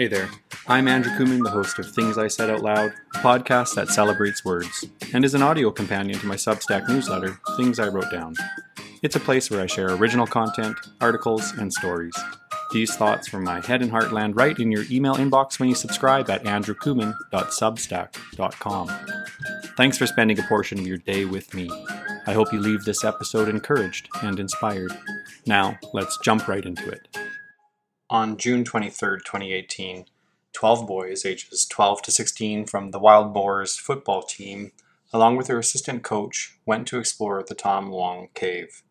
Hey 0.00 0.08
there, 0.08 0.30
I'm 0.66 0.88
Andrew 0.88 1.12
Kumin, 1.12 1.44
the 1.44 1.50
host 1.50 1.78
of 1.78 1.92
Things 1.92 2.16
I 2.16 2.26
Said 2.26 2.48
Out 2.48 2.62
Loud, 2.62 2.94
a 3.14 3.18
podcast 3.18 3.74
that 3.74 3.90
celebrates 3.90 4.46
words, 4.46 4.86
and 5.12 5.26
is 5.26 5.34
an 5.34 5.42
audio 5.42 5.70
companion 5.70 6.18
to 6.20 6.26
my 6.26 6.36
Substack 6.36 6.88
newsletter, 6.88 7.38
Things 7.58 7.78
I 7.78 7.88
Wrote 7.88 8.10
Down. 8.10 8.34
It's 9.02 9.16
a 9.16 9.20
place 9.20 9.50
where 9.50 9.60
I 9.60 9.66
share 9.66 9.92
original 9.92 10.26
content, 10.26 10.74
articles, 11.02 11.52
and 11.52 11.70
stories. 11.70 12.14
These 12.72 12.96
thoughts 12.96 13.28
from 13.28 13.44
my 13.44 13.60
head 13.60 13.82
and 13.82 13.90
heart 13.90 14.10
land 14.10 14.36
right 14.36 14.58
in 14.58 14.72
your 14.72 14.84
email 14.90 15.16
inbox 15.16 15.60
when 15.60 15.68
you 15.68 15.74
subscribe 15.74 16.30
at 16.30 16.44
andrewkumin.substack.com. 16.44 18.90
Thanks 19.76 19.98
for 19.98 20.06
spending 20.06 20.38
a 20.38 20.42
portion 20.44 20.78
of 20.78 20.86
your 20.86 20.96
day 20.96 21.26
with 21.26 21.52
me. 21.52 21.68
I 22.26 22.32
hope 22.32 22.54
you 22.54 22.60
leave 22.60 22.86
this 22.86 23.04
episode 23.04 23.50
encouraged 23.50 24.08
and 24.22 24.40
inspired. 24.40 24.96
Now, 25.44 25.78
let's 25.92 26.16
jump 26.22 26.48
right 26.48 26.64
into 26.64 26.88
it. 26.88 27.06
On 28.12 28.36
June 28.36 28.64
23, 28.64 29.18
2018, 29.18 30.06
12 30.52 30.86
boys 30.88 31.24
ages 31.24 31.64
12 31.64 32.02
to 32.02 32.10
16 32.10 32.66
from 32.66 32.90
the 32.90 32.98
Wild 32.98 33.32
Boars 33.32 33.76
football 33.76 34.24
team, 34.24 34.72
along 35.12 35.36
with 35.36 35.46
their 35.46 35.60
assistant 35.60 36.02
coach, 36.02 36.58
went 36.66 36.88
to 36.88 36.98
explore 36.98 37.44
the 37.44 37.54
Tham 37.54 37.92
Luang 37.92 38.28
Cave. 38.34 38.82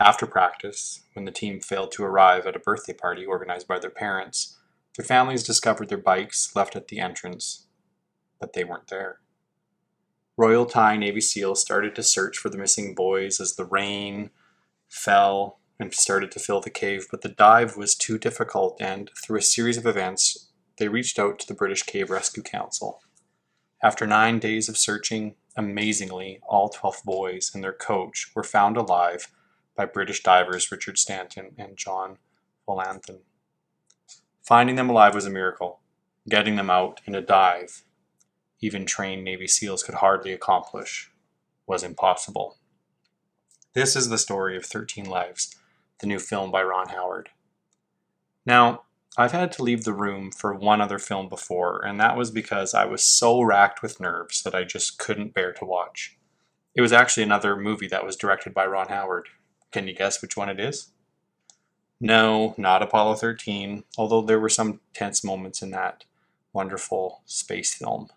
After 0.00 0.26
practice, 0.26 1.04
when 1.12 1.24
the 1.24 1.30
team 1.30 1.60
failed 1.60 1.92
to 1.92 2.02
arrive 2.02 2.44
at 2.44 2.56
a 2.56 2.58
birthday 2.58 2.94
party 2.94 3.24
organized 3.24 3.68
by 3.68 3.78
their 3.78 3.90
parents, 3.90 4.58
their 4.96 5.06
families 5.06 5.44
discovered 5.44 5.88
their 5.88 5.96
bikes 5.96 6.56
left 6.56 6.74
at 6.74 6.88
the 6.88 6.98
entrance, 6.98 7.68
but 8.40 8.54
they 8.54 8.64
weren't 8.64 8.88
there. 8.88 9.20
Royal 10.36 10.66
Thai 10.66 10.96
Navy 10.96 11.20
SEALs 11.20 11.60
started 11.60 11.94
to 11.94 12.02
search 12.02 12.38
for 12.38 12.48
the 12.48 12.58
missing 12.58 12.92
boys 12.92 13.38
as 13.38 13.54
the 13.54 13.64
rain 13.64 14.30
fell 14.88 15.60
and 15.82 15.92
started 15.92 16.30
to 16.32 16.38
fill 16.40 16.60
the 16.60 16.70
cave, 16.70 17.06
but 17.10 17.20
the 17.20 17.28
dive 17.28 17.76
was 17.76 17.94
too 17.94 18.18
difficult, 18.18 18.80
and 18.80 19.10
through 19.22 19.38
a 19.38 19.42
series 19.42 19.76
of 19.76 19.86
events, 19.86 20.50
they 20.78 20.88
reached 20.88 21.18
out 21.18 21.38
to 21.38 21.46
the 21.46 21.54
British 21.54 21.82
Cave 21.82 22.08
Rescue 22.08 22.42
Council. 22.42 23.00
After 23.82 24.06
nine 24.06 24.38
days 24.38 24.68
of 24.68 24.78
searching, 24.78 25.34
amazingly, 25.56 26.40
all 26.48 26.68
12 26.68 26.98
boys 27.04 27.50
and 27.52 27.62
their 27.62 27.72
coach 27.72 28.30
were 28.34 28.44
found 28.44 28.76
alive 28.76 29.28
by 29.76 29.84
British 29.84 30.22
divers 30.22 30.70
Richard 30.70 30.98
Stanton 30.98 31.50
and 31.58 31.76
John 31.76 32.18
Volanthen. 32.66 33.20
Finding 34.42 34.76
them 34.76 34.88
alive 34.88 35.14
was 35.14 35.26
a 35.26 35.30
miracle. 35.30 35.80
Getting 36.28 36.56
them 36.56 36.70
out 36.70 37.00
in 37.06 37.14
a 37.14 37.20
dive 37.20 37.82
even 38.62 38.86
trained 38.86 39.24
Navy 39.24 39.48
SEALs 39.48 39.82
could 39.82 39.96
hardly 39.96 40.32
accomplish, 40.32 41.10
was 41.66 41.82
impossible. 41.82 42.58
This 43.74 43.96
is 43.96 44.08
the 44.08 44.18
story 44.18 44.56
of 44.56 44.64
13 44.64 45.04
Lives, 45.04 45.56
the 46.02 46.06
new 46.06 46.18
film 46.18 46.50
by 46.50 46.62
Ron 46.62 46.90
Howard. 46.90 47.30
Now, 48.44 48.82
I've 49.16 49.32
had 49.32 49.52
to 49.52 49.62
leave 49.62 49.84
the 49.84 49.92
room 49.94 50.30
for 50.30 50.52
one 50.52 50.80
other 50.80 50.98
film 50.98 51.28
before, 51.28 51.84
and 51.84 51.98
that 52.00 52.16
was 52.16 52.30
because 52.30 52.74
I 52.74 52.84
was 52.84 53.02
so 53.02 53.40
racked 53.40 53.82
with 53.82 54.00
nerves 54.00 54.42
that 54.42 54.54
I 54.54 54.64
just 54.64 54.98
couldn't 54.98 55.34
bear 55.34 55.52
to 55.54 55.64
watch. 55.64 56.18
It 56.74 56.80
was 56.80 56.92
actually 56.92 57.22
another 57.22 57.56
movie 57.56 57.88
that 57.88 58.04
was 58.04 58.16
directed 58.16 58.52
by 58.52 58.66
Ron 58.66 58.88
Howard. 58.88 59.28
Can 59.70 59.86
you 59.86 59.94
guess 59.94 60.20
which 60.20 60.36
one 60.36 60.48
it 60.48 60.58
is? 60.58 60.90
No, 62.00 62.54
not 62.58 62.82
Apollo 62.82 63.16
13, 63.16 63.84
although 63.96 64.22
there 64.22 64.40
were 64.40 64.48
some 64.48 64.80
tense 64.92 65.22
moments 65.22 65.62
in 65.62 65.70
that 65.70 66.04
wonderful 66.52 67.22
space 67.26 67.74
film. 67.74 68.08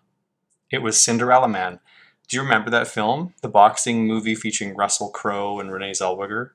It 0.72 0.82
was 0.82 1.00
Cinderella 1.00 1.48
Man. 1.48 1.78
Do 2.26 2.36
you 2.36 2.42
remember 2.42 2.70
that 2.70 2.88
film? 2.88 3.34
The 3.42 3.48
boxing 3.48 4.06
movie 4.06 4.34
featuring 4.34 4.74
Russell 4.74 5.10
Crowe 5.10 5.60
and 5.60 5.70
Renee 5.70 5.92
Zellweger? 5.92 6.50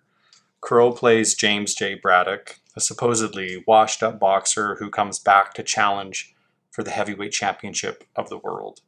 Crowe 0.61 0.91
plays 0.91 1.35
James 1.35 1.73
J. 1.73 1.95
Braddock, 1.95 2.59
a 2.75 2.79
supposedly 2.79 3.63
washed 3.67 4.03
up 4.03 4.19
boxer 4.19 4.75
who 4.75 4.89
comes 4.89 5.19
back 5.19 5.53
to 5.55 5.63
challenge 5.63 6.35
for 6.69 6.83
the 6.83 6.91
heavyweight 6.91 7.31
championship 7.31 8.05
of 8.15 8.29
the 8.29 8.37
world. 8.37 8.81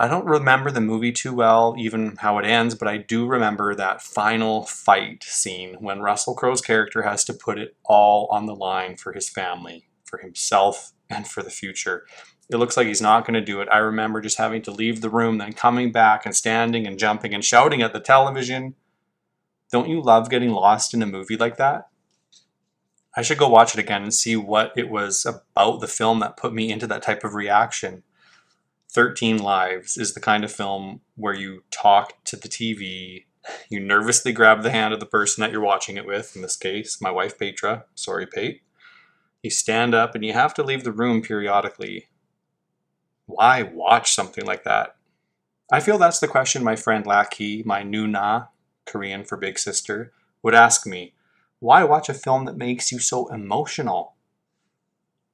I 0.00 0.08
don't 0.08 0.24
remember 0.24 0.70
the 0.70 0.80
movie 0.80 1.12
too 1.12 1.34
well, 1.34 1.74
even 1.78 2.16
how 2.16 2.38
it 2.38 2.46
ends, 2.46 2.74
but 2.74 2.88
I 2.88 2.96
do 2.96 3.26
remember 3.26 3.74
that 3.74 4.00
final 4.00 4.64
fight 4.64 5.22
scene 5.22 5.76
when 5.80 6.00
Russell 6.00 6.34
Crowe's 6.34 6.62
character 6.62 7.02
has 7.02 7.24
to 7.26 7.34
put 7.34 7.58
it 7.58 7.76
all 7.84 8.26
on 8.30 8.46
the 8.46 8.54
line 8.54 8.96
for 8.96 9.12
his 9.12 9.28
family, 9.28 9.84
for 10.04 10.18
himself, 10.18 10.92
and 11.10 11.28
for 11.28 11.42
the 11.42 11.50
future. 11.50 12.06
It 12.50 12.56
looks 12.56 12.76
like 12.76 12.86
he's 12.86 13.02
not 13.02 13.26
going 13.26 13.34
to 13.34 13.40
do 13.40 13.60
it. 13.60 13.68
I 13.70 13.78
remember 13.78 14.22
just 14.22 14.38
having 14.38 14.62
to 14.62 14.70
leave 14.70 15.02
the 15.02 15.10
room, 15.10 15.38
then 15.38 15.52
coming 15.52 15.92
back 15.92 16.24
and 16.24 16.34
standing 16.34 16.86
and 16.86 16.98
jumping 16.98 17.34
and 17.34 17.44
shouting 17.44 17.82
at 17.82 17.92
the 17.92 18.00
television. 18.00 18.74
Don't 19.72 19.88
you 19.88 20.00
love 20.00 20.30
getting 20.30 20.50
lost 20.50 20.94
in 20.94 21.02
a 21.02 21.06
movie 21.06 21.36
like 21.36 21.56
that? 21.56 21.88
I 23.16 23.22
should 23.22 23.38
go 23.38 23.48
watch 23.48 23.74
it 23.74 23.80
again 23.80 24.02
and 24.02 24.14
see 24.14 24.36
what 24.36 24.72
it 24.76 24.88
was 24.88 25.26
about 25.26 25.80
the 25.80 25.88
film 25.88 26.20
that 26.20 26.36
put 26.36 26.54
me 26.54 26.70
into 26.70 26.86
that 26.86 27.02
type 27.02 27.24
of 27.24 27.34
reaction. 27.34 28.04
13 28.92 29.38
Lives 29.38 29.96
is 29.96 30.14
the 30.14 30.20
kind 30.20 30.44
of 30.44 30.52
film 30.52 31.00
where 31.16 31.34
you 31.34 31.64
talk 31.70 32.22
to 32.24 32.36
the 32.36 32.48
TV, 32.48 33.24
you 33.68 33.80
nervously 33.80 34.32
grab 34.32 34.62
the 34.62 34.70
hand 34.70 34.94
of 34.94 35.00
the 35.00 35.06
person 35.06 35.40
that 35.40 35.50
you're 35.50 35.60
watching 35.60 35.96
it 35.96 36.06
with, 36.06 36.36
in 36.36 36.42
this 36.42 36.56
case, 36.56 37.00
my 37.00 37.10
wife 37.10 37.38
Petra. 37.38 37.86
Sorry, 37.94 38.26
Pate. 38.26 38.62
You 39.42 39.50
stand 39.50 39.94
up 39.94 40.14
and 40.14 40.24
you 40.24 40.34
have 40.34 40.54
to 40.54 40.62
leave 40.62 40.84
the 40.84 40.92
room 40.92 41.22
periodically 41.22 42.06
why 43.26 43.62
watch 43.62 44.12
something 44.12 44.44
like 44.44 44.64
that? 44.64 44.96
I 45.70 45.80
feel 45.80 45.98
that's 45.98 46.20
the 46.20 46.28
question 46.28 46.62
my 46.62 46.76
friend 46.76 47.06
Lackey, 47.06 47.62
my 47.64 47.82
Nuna, 47.82 48.48
Korean 48.86 49.24
for 49.24 49.36
big 49.36 49.58
sister, 49.58 50.12
would 50.42 50.54
ask 50.54 50.86
me. 50.86 51.14
Why 51.58 51.84
watch 51.84 52.08
a 52.08 52.14
film 52.14 52.44
that 52.46 52.56
makes 52.56 52.90
you 52.90 52.98
so 52.98 53.28
emotional? 53.28 54.14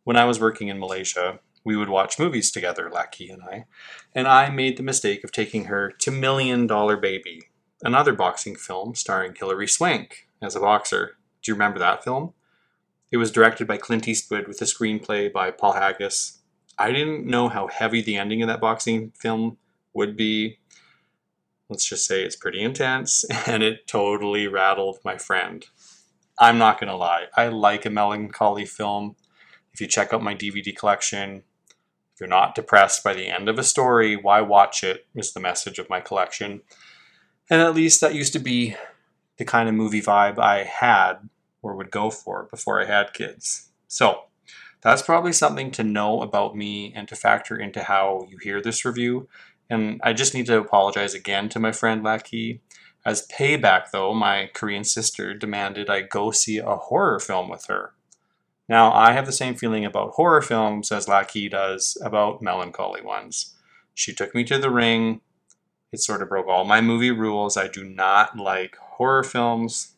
When 0.05 0.17
I 0.17 0.25
was 0.25 0.41
working 0.41 0.69
in 0.69 0.79
Malaysia, 0.79 1.41
we 1.65 1.77
would 1.77 1.89
watch 1.89 2.19
movies 2.19 2.51
together, 2.51 2.91
Laki 2.93 3.33
and 3.33 3.43
I, 3.43 3.67
and 4.15 4.27
I 4.27 4.51
made 4.51 4.77
the 4.77 4.83
mistake 4.83 5.25
of 5.25 5.33
taking 5.33 5.67
her 5.67 5.91
to 5.91 6.11
Million 6.11 6.67
Dollar 6.67 6.97
Baby, 6.97 7.49
another 7.83 8.13
boxing 8.13 8.57
film 8.57 8.95
starring 8.95 9.35
Hilary 9.35 9.69
Swank 9.69 10.29
as 10.41 10.55
a 10.55 10.61
boxer. 10.61 11.17
Do 11.43 11.51
you 11.51 11.55
remember 11.55 11.79
that 11.79 12.05
film? 12.05 12.35
It 13.11 13.17
was 13.17 13.33
directed 13.33 13.67
by 13.67 13.79
Clint 13.79 14.07
Eastwood 14.07 14.47
with 14.47 14.61
a 14.61 14.67
screenplay 14.67 15.33
by 15.33 15.51
Paul 15.51 15.73
Haggis 15.73 16.39
I 16.79 16.93
didn't 16.93 17.27
know 17.27 17.49
how 17.49 17.67
heavy 17.67 18.03
the 18.03 18.17
ending 18.17 18.41
of 18.43 18.49
that 18.49 18.61
boxing 18.61 19.13
film 19.19 19.59
would 19.95 20.17
be. 20.17 20.59
Let's 21.69 21.89
just 21.89 22.07
say 22.07 22.23
it's 22.23 22.37
pretty 22.37 22.63
intense, 22.63 23.25
and 23.47 23.63
it 23.63 23.87
totally 23.87 24.47
rattled 24.47 24.99
my 25.05 25.19
friend. 25.19 25.67
I'm 26.39 26.59
not 26.59 26.81
to 26.81 26.95
lie, 26.95 27.27
I 27.37 27.49
like 27.49 27.85
a 27.85 27.91
melancholy 27.91 28.65
film. 28.65 29.17
If 29.73 29.81
you 29.81 29.87
check 29.87 30.13
out 30.13 30.23
my 30.23 30.35
DVD 30.35 30.75
collection, 30.75 31.43
if 32.15 32.21
you're 32.21 32.29
not 32.29 32.55
depressed 32.55 33.05
by 33.05 33.15
the 33.15 33.29
end 33.29 33.49
of 33.49 33.59
a 33.59 33.65
story, 33.65 34.17
why 34.17 34.41
watch 34.41 34.83
it? 34.83 35.07
Is 35.15 35.33
the 35.33 35.41
message 35.41 35.79
of 35.79 35.91
my 35.91 36.01
collection. 36.01 36.63
And 37.51 37.61
at 37.61 37.75
least 37.75 38.01
that 38.01 38.15
used 38.15 38.33
to 38.35 38.39
be 38.39 38.77
the 39.37 39.45
kind 39.45 39.69
of 39.69 39.75
movie 39.75 40.03
vibe 40.03 40.39
I 40.39 40.65
had 40.65 41.29
or 41.63 41.77
would 41.77 41.91
go 41.91 42.11
for 42.11 42.49
before 42.51 42.81
I 42.81 42.87
had 42.87 43.15
kids. 43.15 43.71
So, 43.89 44.25
that's 44.81 45.03
probably 45.03 45.33
something 45.33 45.71
to 45.73 45.83
know 45.83 46.23
about 46.23 46.57
me 46.57 46.93
and 46.95 47.09
to 47.09 47.17
factor 47.17 47.57
into 47.57 47.83
how 47.83 48.27
you 48.29 48.39
hear 48.39 48.61
this 48.61 48.85
review. 48.85 49.29
And 49.71 50.01
I 50.03 50.13
just 50.13 50.35
need 50.35 50.47
to 50.47 50.59
apologize 50.59 51.15
again 51.15 51.49
to 51.51 51.61
my 51.61 51.73
friend 51.73 52.03
Lackey. 52.03 52.63
As 53.05 53.27
payback, 53.29 53.91
though, 53.93 54.15
my 54.15 54.51
Korean 54.55 54.85
sister 54.85 55.35
demanded 55.35 55.89
I 55.89 56.03
go 56.03 56.31
see 56.31 56.59
a 56.59 56.77
horror 56.77 57.21
film 57.21 57.49
with 57.49 57.67
her. 57.67 57.93
Now, 58.69 58.93
I 58.93 59.13
have 59.13 59.25
the 59.25 59.33
same 59.33 59.55
feeling 59.55 59.85
about 59.85 60.13
horror 60.13 60.43
films 60.43 60.93
as 60.93 61.09
Lackey 61.09 61.49
does 61.49 61.97
about 62.03 62.43
melancholy 62.43 63.01
ones. 63.01 63.55
She 63.95 64.13
took 64.13 64.35
me 64.35 64.45
to 64.45 64.59
the 64.59 64.71
ring. 64.71 65.23
It 65.91 66.01
sort 66.01 66.21
of 66.21 66.29
broke 66.29 66.49
all 66.49 66.65
my 66.65 66.81
movie 66.81 67.11
rules. 67.11 67.57
I 67.57 67.69
do 67.69 67.83
not 67.83 68.37
like 68.37 68.77
horror 68.77 69.25
films, 69.25 69.95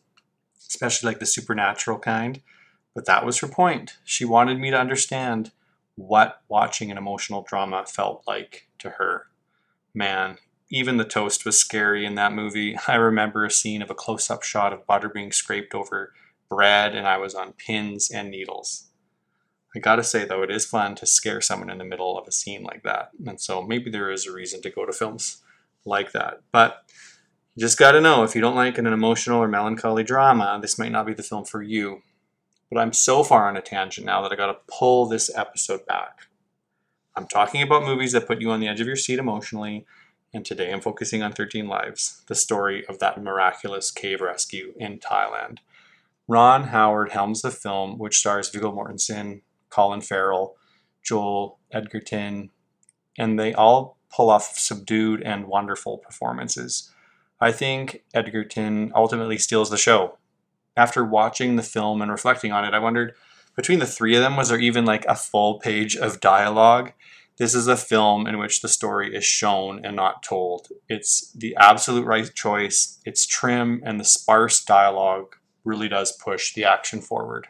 especially 0.57 1.07
like 1.07 1.19
the 1.19 1.25
supernatural 1.25 1.99
kind. 1.99 2.41
But 2.95 3.05
that 3.05 3.25
was 3.25 3.39
her 3.39 3.47
point. 3.47 3.97
She 4.05 4.23
wanted 4.23 4.57
me 4.59 4.71
to 4.71 4.79
understand 4.79 5.51
what 5.95 6.41
watching 6.47 6.91
an 6.91 6.97
emotional 6.97 7.41
drama 7.41 7.85
felt 7.85 8.23
like 8.25 8.69
to 8.79 8.91
her. 8.91 9.27
Man, 9.93 10.37
even 10.69 10.97
the 10.97 11.05
toast 11.05 11.45
was 11.45 11.59
scary 11.59 12.05
in 12.05 12.15
that 12.15 12.33
movie. 12.33 12.77
I 12.87 12.95
remember 12.95 13.45
a 13.45 13.51
scene 13.51 13.81
of 13.81 13.89
a 13.89 13.95
close 13.95 14.29
up 14.29 14.43
shot 14.43 14.73
of 14.73 14.87
butter 14.87 15.09
being 15.09 15.31
scraped 15.31 15.75
over 15.75 16.13
bread, 16.49 16.95
and 16.95 17.07
I 17.07 17.17
was 17.17 17.35
on 17.35 17.53
pins 17.53 18.09
and 18.11 18.29
needles. 18.29 18.87
I 19.75 19.79
gotta 19.79 20.03
say, 20.03 20.25
though, 20.25 20.43
it 20.43 20.51
is 20.51 20.65
fun 20.65 20.95
to 20.95 21.05
scare 21.05 21.39
someone 21.39 21.69
in 21.69 21.77
the 21.77 21.85
middle 21.85 22.17
of 22.17 22.27
a 22.27 22.31
scene 22.31 22.63
like 22.63 22.83
that. 22.83 23.11
And 23.25 23.39
so 23.39 23.61
maybe 23.61 23.89
there 23.89 24.11
is 24.11 24.27
a 24.27 24.33
reason 24.33 24.61
to 24.63 24.69
go 24.69 24.85
to 24.85 24.91
films 24.91 25.41
like 25.85 26.11
that. 26.11 26.41
But 26.51 26.83
you 27.55 27.61
just 27.61 27.77
gotta 27.77 28.01
know 28.01 28.23
if 28.23 28.35
you 28.35 28.41
don't 28.41 28.55
like 28.55 28.77
an 28.77 28.87
emotional 28.87 29.41
or 29.41 29.47
melancholy 29.47 30.03
drama, 30.03 30.59
this 30.61 30.77
might 30.77 30.91
not 30.91 31.05
be 31.05 31.13
the 31.13 31.23
film 31.23 31.45
for 31.45 31.61
you. 31.61 32.01
But 32.69 32.79
I'm 32.79 32.93
so 32.93 33.23
far 33.23 33.49
on 33.49 33.57
a 33.57 33.61
tangent 33.61 34.05
now 34.05 34.21
that 34.21 34.31
I 34.31 34.35
got 34.35 34.47
to 34.47 34.57
pull 34.67 35.05
this 35.05 35.29
episode 35.35 35.85
back. 35.85 36.27
I'm 37.15 37.27
talking 37.27 37.61
about 37.61 37.83
movies 37.83 38.13
that 38.13 38.27
put 38.27 38.39
you 38.39 38.51
on 38.51 38.61
the 38.61 38.69
edge 38.69 38.79
of 38.79 38.87
your 38.87 38.95
seat 38.95 39.19
emotionally, 39.19 39.85
and 40.33 40.45
today 40.45 40.71
I'm 40.71 40.79
focusing 40.79 41.21
on 41.21 41.33
13 41.33 41.67
Lives, 41.67 42.23
the 42.27 42.35
story 42.35 42.85
of 42.87 42.99
that 42.99 43.21
miraculous 43.21 43.91
cave 43.91 44.21
rescue 44.21 44.73
in 44.77 44.99
Thailand. 44.99 45.57
Ron 46.29 46.65
Howard 46.69 47.11
helms 47.11 47.41
the 47.41 47.51
film, 47.51 47.97
which 47.97 48.19
stars 48.19 48.49
Viggo 48.49 48.71
Mortensen, 48.71 49.41
Colin 49.69 49.99
Farrell, 49.99 50.55
Joel 51.03 51.59
Edgerton, 51.73 52.49
and 53.17 53.37
they 53.37 53.53
all 53.53 53.97
pull 54.09 54.29
off 54.29 54.57
subdued 54.57 55.21
and 55.21 55.47
wonderful 55.47 55.97
performances. 55.97 56.91
I 57.41 57.51
think 57.51 58.03
Edgerton 58.13 58.93
ultimately 58.95 59.37
steals 59.37 59.69
the 59.69 59.77
show. 59.77 60.17
After 60.77 61.03
watching 61.03 61.57
the 61.57 61.63
film 61.63 62.01
and 62.01 62.09
reflecting 62.09 62.53
on 62.53 62.63
it, 62.63 62.73
I 62.73 62.79
wondered 62.79 63.15
between 63.55 63.79
the 63.79 63.85
three 63.85 64.15
of 64.15 64.21
them, 64.21 64.35
was 64.35 64.49
there 64.49 64.59
even 64.59 64.85
like 64.85 65.05
a 65.05 65.15
full 65.15 65.59
page 65.59 65.95
of 65.95 66.19
dialogue? 66.19 66.93
This 67.37 67.55
is 67.55 67.67
a 67.67 67.77
film 67.77 68.27
in 68.27 68.37
which 68.37 68.61
the 68.61 68.67
story 68.67 69.15
is 69.15 69.25
shown 69.25 69.83
and 69.83 69.95
not 69.95 70.23
told. 70.23 70.67
It's 70.87 71.31
the 71.33 71.55
absolute 71.59 72.05
right 72.05 72.31
choice. 72.33 72.99
It's 73.05 73.25
trim, 73.25 73.81
and 73.85 73.99
the 73.99 74.05
sparse 74.05 74.63
dialogue 74.63 75.35
really 75.63 75.87
does 75.87 76.11
push 76.11 76.53
the 76.53 76.65
action 76.65 77.01
forward. 77.01 77.47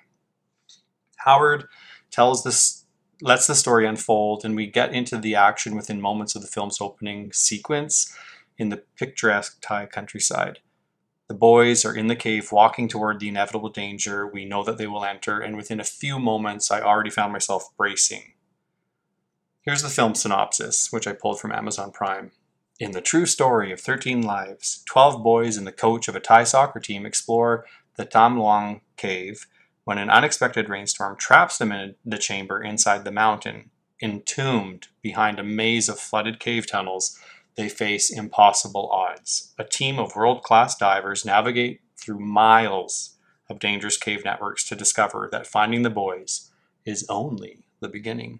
Howard 1.18 1.66
tells 2.10 2.44
this, 2.44 2.86
lets 3.22 3.48
the 3.48 3.56
story 3.56 3.86
unfold, 3.86 4.44
and 4.46 4.56
we 4.56 4.68
get 4.68 4.94
into 4.94 5.18
the 5.18 5.36
action 5.36 5.76
within 5.76 6.02
moments 6.02 6.36
of 6.36 6.42
the 6.42 6.48
film's 6.48 6.82
opening 6.82 7.32
sequence 7.34 8.16
in 8.58 8.70
the 8.70 8.84
picturesque 8.98 9.58
Thai 9.62 9.86
countryside. 9.88 10.60
The 11.32 11.38
boys 11.38 11.86
are 11.86 11.96
in 11.96 12.08
the 12.08 12.16
cave 12.18 12.52
walking 12.52 12.90
toward 12.90 13.22
the 13.22 13.30
inevitable 13.30 13.70
danger 13.70 14.28
we 14.28 14.44
know 14.44 14.66
that 14.66 14.78
they 14.78 14.86
will 14.86 15.06
enter, 15.06 15.40
and 15.40 15.56
within 15.56 15.80
a 15.80 15.86
few 15.86 16.20
moments, 16.20 16.70
I 16.70 16.82
already 16.82 17.10
found 17.10 17.32
myself 17.32 17.70
bracing. 17.78 18.34
Here's 19.62 19.82
the 19.82 19.88
film 19.88 20.14
synopsis, 20.14 20.92
which 20.92 21.08
I 21.08 21.14
pulled 21.14 21.40
from 21.40 21.54
Amazon 21.54 21.94
Prime. 21.94 22.32
In 22.82 22.92
the 22.92 23.00
true 23.00 23.26
story 23.26 23.72
of 23.72 23.80
13 23.80 24.22
lives, 24.22 24.84
12 24.90 25.24
boys 25.24 25.56
and 25.56 25.66
the 25.66 25.72
coach 25.72 26.10
of 26.10 26.18
a 26.18 26.20
Thai 26.20 26.44
soccer 26.44 26.82
team 26.82 27.06
explore 27.06 27.66
the 27.96 28.04
Tham 28.04 28.38
Luang 28.38 28.82
cave 28.98 29.48
when 29.86 29.98
an 29.98 30.10
unexpected 30.10 30.68
rainstorm 30.68 31.16
traps 31.16 31.58
them 31.58 31.72
in 31.72 31.96
the 32.04 32.18
chamber 32.18 32.62
inside 32.62 33.06
the 33.06 33.10
mountain. 33.10 33.72
Entombed 34.02 34.90
behind 35.02 35.40
a 35.40 35.46
maze 35.46 35.88
of 35.88 35.98
flooded 35.98 36.42
cave 36.42 36.68
tunnels, 36.68 37.18
they 37.58 37.70
face 37.70 38.10
impossible 38.10 38.90
odds. 38.92 39.54
A 39.58 39.64
team 39.64 40.00
of 40.00 40.16
world 40.16 40.44
class 40.44 40.76
divers 40.76 41.26
navigate 41.26 41.82
through 41.98 42.20
miles 42.20 43.18
of 43.50 43.60
dangerous 43.60 43.98
cave 43.98 44.24
networks 44.24 44.68
to 44.70 44.76
discover 44.76 45.28
that 45.32 45.48
finding 45.48 45.84
the 45.84 45.90
boys 45.90 46.52
is 46.86 47.06
only 47.10 47.60
the 47.80 47.90
beginning. 47.90 48.40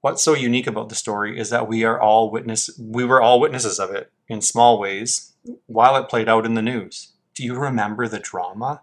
What's 0.00 0.22
so 0.22 0.34
unique 0.34 0.66
about 0.66 0.90
the 0.90 0.94
story 0.94 1.38
is 1.38 1.50
that 1.50 1.68
we 1.68 1.84
are 1.84 2.00
all 2.00 2.30
witness 2.30 2.70
we 2.78 3.04
were 3.04 3.20
all 3.20 3.40
witnesses 3.40 3.80
of 3.80 3.90
it 3.90 4.12
in 4.28 4.40
small 4.40 4.78
ways 4.78 5.34
while 5.66 5.96
it 5.96 6.08
played 6.08 6.28
out 6.28 6.46
in 6.46 6.54
the 6.54 6.62
news. 6.62 7.12
Do 7.34 7.44
you 7.44 7.54
remember 7.54 8.06
the 8.06 8.18
drama? 8.18 8.82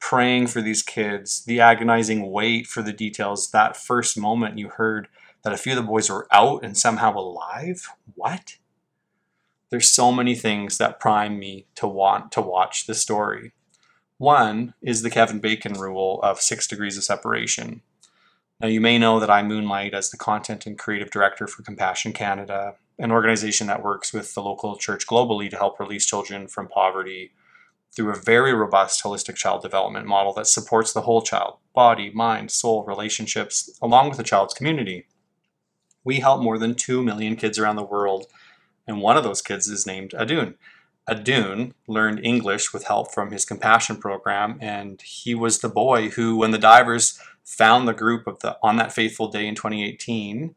Praying 0.00 0.48
for 0.48 0.60
these 0.60 0.82
kids, 0.82 1.44
the 1.44 1.60
agonizing 1.60 2.30
wait 2.30 2.66
for 2.66 2.82
the 2.82 2.92
details, 2.92 3.50
that 3.52 3.76
first 3.76 4.18
moment 4.18 4.58
you 4.58 4.68
heard 4.68 5.08
that 5.44 5.52
a 5.52 5.58
few 5.58 5.72
of 5.72 5.76
the 5.76 5.82
boys 5.82 6.10
were 6.10 6.26
out 6.32 6.64
and 6.64 6.76
somehow 6.76 7.16
alive? 7.16 7.88
What? 8.14 8.56
There's 9.70 9.90
so 9.90 10.10
many 10.10 10.34
things 10.34 10.78
that 10.78 11.00
prime 11.00 11.38
me 11.38 11.66
to 11.76 11.86
want 11.86 12.32
to 12.32 12.40
watch 12.40 12.86
the 12.86 12.94
story. 12.94 13.52
One 14.18 14.74
is 14.80 15.02
the 15.02 15.10
Kevin 15.10 15.40
Bacon 15.40 15.74
rule 15.74 16.20
of 16.22 16.40
six 16.40 16.66
degrees 16.66 16.96
of 16.96 17.04
separation. 17.04 17.82
Now, 18.60 18.68
you 18.68 18.80
may 18.80 18.98
know 18.98 19.20
that 19.20 19.30
I 19.30 19.42
moonlight 19.42 19.94
as 19.94 20.10
the 20.10 20.16
content 20.16 20.64
and 20.66 20.78
creative 20.78 21.10
director 21.10 21.46
for 21.46 21.62
Compassion 21.62 22.12
Canada, 22.12 22.76
an 22.98 23.10
organization 23.10 23.66
that 23.66 23.82
works 23.82 24.12
with 24.12 24.32
the 24.34 24.42
local 24.42 24.76
church 24.76 25.06
globally 25.06 25.50
to 25.50 25.56
help 25.56 25.80
release 25.80 26.06
children 26.06 26.46
from 26.46 26.68
poverty 26.68 27.32
through 27.94 28.12
a 28.12 28.16
very 28.16 28.52
robust 28.54 29.02
holistic 29.02 29.34
child 29.34 29.62
development 29.62 30.06
model 30.06 30.32
that 30.34 30.46
supports 30.46 30.92
the 30.92 31.02
whole 31.02 31.22
child 31.22 31.58
body, 31.74 32.10
mind, 32.10 32.50
soul, 32.50 32.84
relationships, 32.84 33.76
along 33.82 34.08
with 34.08 34.16
the 34.16 34.24
child's 34.24 34.54
community 34.54 35.06
we 36.04 36.20
help 36.20 36.42
more 36.42 36.58
than 36.58 36.74
2 36.74 37.02
million 37.02 37.34
kids 37.34 37.58
around 37.58 37.76
the 37.76 37.82
world, 37.82 38.26
and 38.86 39.00
one 39.00 39.16
of 39.16 39.24
those 39.24 39.42
kids 39.42 39.68
is 39.68 39.86
named 39.86 40.10
Adun. 40.12 40.54
Adun 41.08 41.72
learned 41.86 42.24
English 42.24 42.72
with 42.72 42.84
help 42.84 43.12
from 43.12 43.30
his 43.30 43.44
compassion 43.44 43.96
program, 43.96 44.58
and 44.60 45.02
he 45.02 45.34
was 45.34 45.58
the 45.58 45.68
boy 45.68 46.10
who, 46.10 46.36
when 46.36 46.50
the 46.50 46.58
divers 46.58 47.18
found 47.42 47.86
the 47.86 47.92
group 47.92 48.26
of 48.26 48.40
the 48.40 48.56
on 48.62 48.76
that 48.76 48.92
faithful 48.92 49.28
day 49.28 49.46
in 49.46 49.54
2018, 49.54 50.54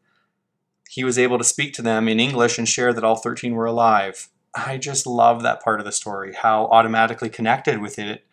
he 0.88 1.04
was 1.04 1.18
able 1.18 1.36
to 1.36 1.44
speak 1.44 1.74
to 1.74 1.82
them 1.82 2.08
in 2.08 2.20
English 2.20 2.56
and 2.56 2.68
share 2.68 2.94
that 2.94 3.04
all 3.04 3.16
13 3.16 3.54
were 3.54 3.66
alive. 3.66 4.28
I 4.54 4.78
just 4.78 5.06
love 5.06 5.42
that 5.42 5.62
part 5.62 5.80
of 5.80 5.86
the 5.86 5.92
story, 5.92 6.32
how 6.34 6.64
automatically 6.66 7.28
connected 7.28 7.80
with 7.80 7.98
it 7.98 8.24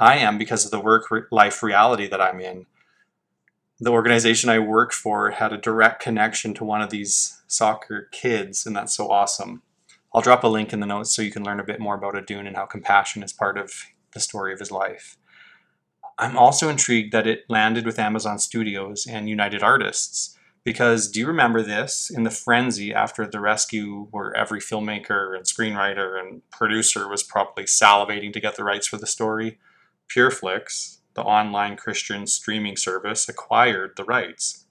I 0.00 0.16
am 0.16 0.38
because 0.38 0.64
of 0.64 0.70
the 0.70 0.80
work 0.80 1.12
life 1.30 1.62
reality 1.62 2.08
that 2.08 2.22
I'm 2.22 2.40
in 2.40 2.66
the 3.80 3.90
organization 3.90 4.50
I 4.50 4.58
work 4.58 4.92
for 4.92 5.30
had 5.30 5.52
a 5.52 5.58
direct 5.58 6.02
connection 6.02 6.52
to 6.54 6.64
one 6.64 6.82
of 6.82 6.90
these 6.90 7.40
soccer 7.46 8.08
kids, 8.12 8.66
and 8.66 8.76
that's 8.76 8.94
so 8.94 9.10
awesome. 9.10 9.62
I'll 10.14 10.20
drop 10.20 10.44
a 10.44 10.48
link 10.48 10.72
in 10.72 10.80
the 10.80 10.86
notes 10.86 11.14
so 11.14 11.22
you 11.22 11.30
can 11.30 11.44
learn 11.44 11.60
a 11.60 11.64
bit 11.64 11.80
more 11.80 11.94
about 11.94 12.14
Adun 12.14 12.46
and 12.46 12.56
how 12.56 12.66
compassion 12.66 13.22
is 13.22 13.32
part 13.32 13.56
of 13.56 13.72
the 14.12 14.20
story 14.20 14.52
of 14.52 14.58
his 14.58 14.70
life. 14.70 15.16
I'm 16.18 16.36
also 16.36 16.68
intrigued 16.68 17.12
that 17.12 17.26
it 17.26 17.44
landed 17.48 17.86
with 17.86 17.98
Amazon 17.98 18.38
Studios 18.38 19.06
and 19.06 19.28
United 19.28 19.62
Artists 19.62 20.36
because 20.64 21.10
do 21.10 21.20
you 21.20 21.26
remember 21.26 21.62
this 21.62 22.10
in 22.10 22.24
the 22.24 22.30
frenzy 22.30 22.92
after 22.92 23.26
the 23.26 23.40
rescue 23.40 24.08
where 24.10 24.36
every 24.36 24.60
filmmaker 24.60 25.34
and 25.34 25.46
screenwriter 25.46 26.20
and 26.20 26.42
producer 26.50 27.08
was 27.08 27.22
probably 27.22 27.64
salivating 27.64 28.32
to 28.34 28.40
get 28.40 28.56
the 28.56 28.64
rights 28.64 28.86
for 28.86 28.98
the 28.98 29.06
story? 29.06 29.58
Pureflix, 30.14 30.98
the 31.14 31.22
online 31.22 31.76
Christian 31.76 32.26
streaming 32.26 32.76
service 32.76 33.28
acquired 33.28 33.92
the 33.96 34.04
rights, 34.04 34.66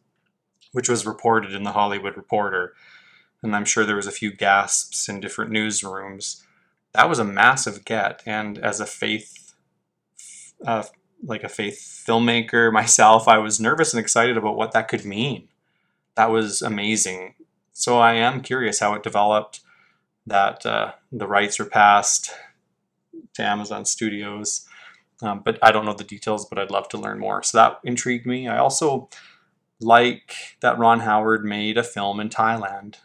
which 0.72 0.90
was 0.90 1.06
reported 1.06 1.54
in 1.54 1.64
the 1.64 1.74
Hollywood 1.74 2.16
Reporter. 2.16 2.74
And 3.44 3.56
I'm 3.56 3.66
sure 3.66 3.86
there 3.86 3.96
was 3.96 4.08
a 4.08 4.12
few 4.12 4.32
gasps 4.32 5.10
in 5.10 5.20
different 5.20 5.52
newsrooms. 5.52 6.44
That 6.94 7.10
was 7.10 7.20
a 7.20 7.26
massive 7.26 7.86
get. 7.86 8.24
And 8.26 8.58
as 8.58 8.80
a 8.80 8.86
faith, 8.86 9.54
uh, 10.66 10.84
like 11.24 11.44
a 11.44 11.50
faith 11.50 12.04
filmmaker 12.08 12.72
myself, 12.74 13.28
I 13.28 13.38
was 13.38 13.60
nervous 13.60 13.94
and 13.94 14.00
excited 14.00 14.38
about 14.38 14.58
what 14.58 14.72
that 14.72 14.88
could 14.88 15.06
mean. 15.06 15.50
That 16.16 16.32
was 16.32 16.62
amazing. 16.62 17.36
So 17.74 18.00
I 18.00 18.14
am 18.16 18.42
curious 18.42 18.80
how 18.80 18.94
it 18.94 19.04
developed. 19.04 19.62
That 20.28 20.66
uh, 20.66 20.92
the 21.12 21.28
rights 21.28 21.58
were 21.58 21.66
passed 21.66 22.32
to 23.34 23.42
Amazon 23.42 23.86
Studios 23.86 24.69
um, 25.22 25.42
but 25.44 25.60
I 25.62 25.72
don't 25.72 25.86
know 25.86 25.94
the 25.94 26.04
details, 26.04 26.46
but 26.46 26.60
I'd 26.60 26.72
love 26.72 26.88
to 26.90 26.98
learn 26.98 27.20
more. 27.20 27.44
So 27.44 27.58
that 27.58 27.80
intrigued 27.84 28.26
me. 28.26 28.48
I 28.48 28.58
also 28.58 29.10
like 29.82 30.34
that 30.62 30.78
Ron 30.78 31.02
Howard 31.02 31.44
made 31.44 31.78
a 31.78 31.84
film 31.84 32.20
in 32.20 32.30
Thailand. 32.30 32.96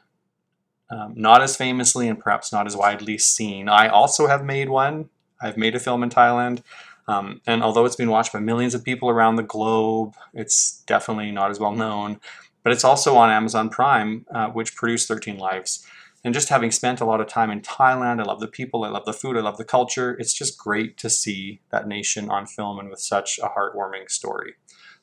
Um, 0.91 1.15
not 1.17 1.43
as 1.43 1.57
famously 1.57 2.09
and 2.09 2.19
perhaps 2.19 2.53
not 2.53 2.67
as 2.67 2.77
widely 2.77 3.19
seen. 3.19 3.69
I 3.69 3.89
also 3.89 4.27
have 4.27 4.45
made 4.45 4.69
one. 4.69 5.09
I've 5.41 5.57
made 5.57 5.75
a 5.75 5.81
film 5.81 6.03
in 6.03 6.11
Thailand. 6.11 6.63
Um, 7.09 7.41
and 7.47 7.63
although 7.63 7.85
it's 7.85 7.97
been 7.97 8.11
watched 8.11 8.33
by 8.33 8.41
millions 8.41 8.75
of 8.75 8.85
people 8.85 9.11
around 9.11 9.37
the 9.37 9.43
globe, 9.43 10.15
it's 10.33 10.83
definitely 10.87 11.33
not 11.33 11.51
as 11.51 11.59
well 11.59 11.73
known. 11.73 12.21
But 12.63 12.73
it's 12.73 12.85
also 12.85 13.17
on 13.17 13.31
Amazon 13.31 13.69
Prime, 13.69 14.25
uh, 14.33 14.49
which 14.49 14.75
produced 14.75 15.09
13 15.09 15.37
Lives. 15.37 15.87
And 16.25 16.33
just 16.33 16.49
having 16.49 16.71
spent 16.71 17.03
a 17.03 17.05
lot 17.05 17.21
of 17.21 17.29
time 17.29 17.51
in 17.51 17.61
Thailand, 17.61 18.19
I 18.19 18.25
love 18.25 18.41
the 18.41 18.49
people, 18.49 18.85
I 18.85 18.89
love 18.89 19.05
the 19.05 19.13
food, 19.13 19.37
I 19.37 19.41
love 19.41 19.59
the 19.59 19.65
culture. 19.65 20.17
It's 20.19 20.33
just 20.33 20.59
great 20.59 20.97
to 20.99 21.11
see 21.11 21.61
that 21.71 21.87
nation 21.87 22.31
on 22.31 22.47
film 22.47 22.79
and 22.79 22.89
with 22.89 23.01
such 23.01 23.39
a 23.39 23.51
heartwarming 23.51 24.11
story. 24.11 24.55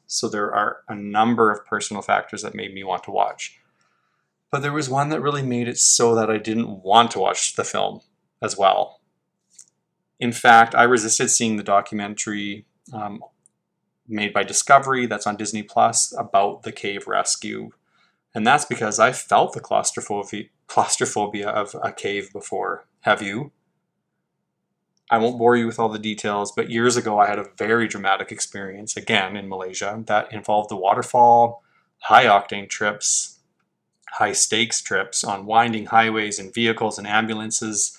So 0.08 0.28
there 0.28 0.54
are 0.54 0.82
a 0.90 0.96
number 0.96 1.52
of 1.52 1.66
personal 1.66 2.02
factors 2.02 2.42
that 2.42 2.56
made 2.56 2.74
me 2.74 2.84
want 2.84 3.04
to 3.04 3.12
watch. 3.12 3.60
But 4.52 4.64
there 4.64 4.74
was 4.74 4.90
one 4.90 5.10
that 5.10 5.22
really 5.22 5.44
made 5.44 5.68
it 5.68 5.78
so 5.78 6.16
that 6.16 6.30
I 6.30 6.38
didn't 6.38 6.84
want 6.84 7.12
to 7.12 7.20
watch 7.20 7.56
the 7.56 7.64
film 7.64 8.02
as 8.42 8.58
well. 8.58 9.00
In 10.20 10.32
fact, 10.32 10.76
I 10.76 10.84
resisted 10.84 11.30
seeing 11.30 11.56
the 11.56 11.64
documentary 11.64 12.66
um, 12.92 13.24
made 14.08 14.34
by 14.34 14.44
Discovery 14.44 15.06
that's 15.06 15.26
on 15.26 15.38
Disney 15.38 15.64
Plus 15.64 16.14
about 16.18 16.64
the 16.64 16.72
cave 16.72 17.08
rescue. 17.08 17.70
And 18.36 18.46
that's 18.46 18.66
because 18.66 19.00
I 19.00 19.14
felt 19.14 19.54
the 19.54 19.60
claustrophobia, 19.60 20.46
claustrophobia 20.72 21.50
of 21.50 21.76
a 21.84 21.92
cave 21.92 22.32
before. 22.32 22.86
Have 23.02 23.22
you? 23.22 23.52
I 25.10 25.18
won't 25.18 25.38
bore 25.38 25.58
you 25.58 25.68
with 25.68 25.78
all 25.78 25.90
the 25.90 26.00
details, 26.00 26.54
but 26.54 26.70
years 26.70 26.96
ago 26.96 27.20
I 27.20 27.28
had 27.28 27.40
a 27.40 27.50
very 27.58 27.90
dramatic 27.90 28.32
experience, 28.32 28.96
again 28.96 29.36
in 29.36 29.50
Malaysia, 29.50 30.02
that 30.08 30.32
involved 30.32 30.70
the 30.70 30.78
waterfall, 30.78 31.62
high 32.04 32.24
octane 32.24 32.70
trips, 32.70 33.40
high 34.12 34.32
stakes 34.32 34.82
trips 34.82 35.26
on 35.26 35.46
winding 35.46 35.88
highways 35.88 36.40
and 36.40 36.54
vehicles 36.54 36.98
and 36.98 37.06
ambulances, 37.06 37.98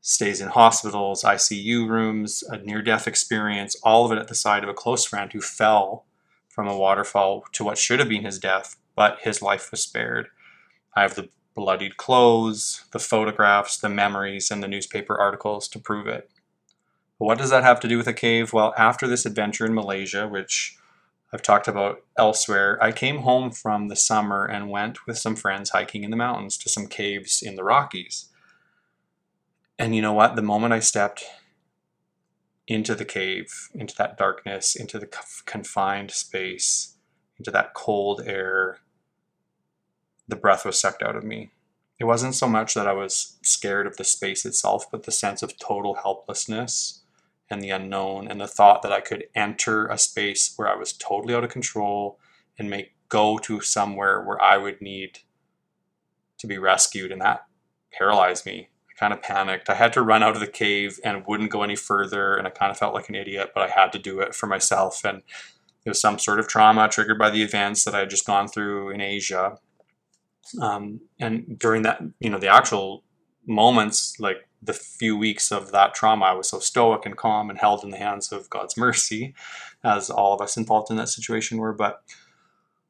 stays 0.00 0.40
in 0.40 0.48
hospitals, 0.48 1.22
ICU 1.22 1.86
rooms, 1.86 2.42
a 2.48 2.56
near 2.56 2.80
death 2.80 3.06
experience, 3.06 3.76
all 3.82 4.06
of 4.06 4.12
it 4.12 4.18
at 4.18 4.28
the 4.28 4.34
side 4.34 4.62
of 4.62 4.70
a 4.70 4.80
close 4.82 5.04
friend 5.04 5.34
who 5.34 5.42
fell 5.42 6.06
from 6.48 6.66
a 6.66 6.78
waterfall 6.78 7.44
to 7.52 7.64
what 7.64 7.76
should 7.76 7.98
have 7.98 8.08
been 8.08 8.24
his 8.24 8.38
death, 8.38 8.76
but 8.96 9.18
his 9.20 9.42
life 9.42 9.70
was 9.70 9.82
spared. 9.82 10.28
I 10.96 11.02
have 11.02 11.14
the 11.14 11.28
bloodied 11.58 11.96
clothes, 11.96 12.84
the 12.92 13.00
photographs, 13.00 13.76
the 13.76 13.88
memories, 13.88 14.48
and 14.48 14.62
the 14.62 14.68
newspaper 14.68 15.18
articles 15.18 15.66
to 15.66 15.80
prove 15.80 16.06
it. 16.06 16.30
But 17.18 17.24
what 17.24 17.38
does 17.38 17.50
that 17.50 17.64
have 17.64 17.80
to 17.80 17.88
do 17.88 17.98
with 17.98 18.06
a 18.06 18.12
cave? 18.14 18.52
Well, 18.52 18.72
after 18.78 19.08
this 19.08 19.26
adventure 19.26 19.66
in 19.66 19.74
Malaysia, 19.74 20.28
which 20.28 20.78
I've 21.32 21.42
talked 21.42 21.68
about 21.68 22.02
elsewhere. 22.16 22.82
I 22.82 22.92
came 22.92 23.18
home 23.18 23.50
from 23.50 23.88
the 23.88 23.96
summer 23.96 24.46
and 24.46 24.70
went 24.70 25.06
with 25.06 25.18
some 25.18 25.36
friends 25.36 25.70
hiking 25.70 26.04
in 26.04 26.10
the 26.10 26.16
mountains 26.16 26.56
to 26.58 26.70
some 26.70 26.86
caves 26.86 27.42
in 27.42 27.56
the 27.56 27.64
Rockies. 27.64 28.30
And 29.78 29.94
you 29.94 30.00
know 30.00 30.14
what? 30.14 30.36
The 30.36 30.42
moment 30.42 30.72
I 30.72 30.80
stepped 30.80 31.24
into 32.66 32.94
the 32.94 33.04
cave, 33.04 33.68
into 33.74 33.94
that 33.96 34.16
darkness, 34.16 34.74
into 34.74 34.98
the 34.98 35.08
confined 35.44 36.12
space, 36.12 36.94
into 37.38 37.50
that 37.50 37.74
cold 37.74 38.22
air, 38.24 38.78
the 40.28 40.36
breath 40.36 40.64
was 40.64 40.78
sucked 40.78 41.02
out 41.02 41.16
of 41.16 41.24
me. 41.24 41.50
It 41.98 42.04
wasn't 42.04 42.36
so 42.36 42.46
much 42.46 42.74
that 42.74 42.86
I 42.86 42.92
was 42.92 43.38
scared 43.42 43.86
of 43.86 43.96
the 43.96 44.04
space 44.04 44.44
itself, 44.44 44.88
but 44.90 45.02
the 45.02 45.10
sense 45.10 45.42
of 45.42 45.58
total 45.58 45.94
helplessness 45.94 47.02
and 47.50 47.62
the 47.62 47.70
unknown, 47.70 48.28
and 48.28 48.40
the 48.40 48.46
thought 48.46 48.82
that 48.82 48.92
I 48.92 49.00
could 49.00 49.24
enter 49.34 49.86
a 49.86 49.96
space 49.96 50.52
where 50.56 50.68
I 50.68 50.76
was 50.76 50.92
totally 50.92 51.34
out 51.34 51.44
of 51.44 51.50
control 51.50 52.20
and 52.58 52.68
make 52.68 52.92
go 53.08 53.38
to 53.38 53.60
somewhere 53.60 54.22
where 54.22 54.40
I 54.40 54.58
would 54.58 54.80
need 54.80 55.20
to 56.38 56.46
be 56.46 56.58
rescued. 56.58 57.10
And 57.10 57.20
that 57.22 57.46
paralyzed 57.90 58.44
me. 58.46 58.68
I 58.90 59.00
kind 59.00 59.12
of 59.12 59.22
panicked. 59.22 59.70
I 59.70 59.74
had 59.74 59.92
to 59.94 60.02
run 60.02 60.22
out 60.22 60.34
of 60.34 60.40
the 60.40 60.46
cave 60.46 61.00
and 61.02 61.26
wouldn't 61.26 61.50
go 61.50 61.62
any 61.62 61.76
further. 61.76 62.36
And 62.36 62.46
I 62.46 62.50
kind 62.50 62.70
of 62.70 62.76
felt 62.76 62.94
like 62.94 63.08
an 63.08 63.14
idiot, 63.14 63.52
but 63.54 63.62
I 63.62 63.68
had 63.68 63.92
to 63.92 63.98
do 63.98 64.20
it 64.20 64.34
for 64.34 64.46
myself. 64.46 65.04
And 65.04 65.22
it 65.84 65.88
was 65.88 66.00
some 66.00 66.18
sort 66.18 66.38
of 66.38 66.48
trauma 66.48 66.88
triggered 66.88 67.18
by 67.18 67.30
the 67.30 67.42
events 67.42 67.84
that 67.84 67.94
I 67.94 68.00
had 68.00 68.10
just 68.10 68.26
gone 68.26 68.46
through 68.48 68.90
in 68.90 69.00
Asia 69.00 69.58
um, 70.60 71.00
and 71.18 71.58
during 71.58 71.82
that, 71.82 72.00
you 72.20 72.30
know, 72.30 72.38
the 72.38 72.48
actual 72.48 73.04
moments, 73.46 74.18
like 74.18 74.48
the 74.62 74.72
few 74.72 75.16
weeks 75.16 75.52
of 75.52 75.72
that 75.72 75.94
trauma, 75.94 76.26
I 76.26 76.32
was 76.32 76.48
so 76.48 76.58
stoic 76.58 77.06
and 77.06 77.16
calm 77.16 77.50
and 77.50 77.58
held 77.58 77.84
in 77.84 77.90
the 77.90 77.96
hands 77.96 78.32
of 78.32 78.50
God's 78.50 78.76
mercy, 78.76 79.34
as 79.84 80.10
all 80.10 80.34
of 80.34 80.40
us 80.40 80.56
involved 80.56 80.90
in 80.90 80.96
that 80.96 81.08
situation 81.08 81.58
were. 81.58 81.72
But 81.72 82.02